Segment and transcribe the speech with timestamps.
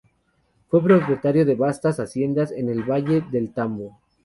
[0.71, 3.99] Fue propietario de vastas haciendas en el valle del Tambo.